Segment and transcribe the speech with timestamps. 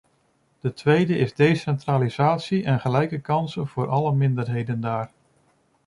[0.59, 5.11] De tweede is decentralisatie en gelijke kansen voor alle minderheden daar.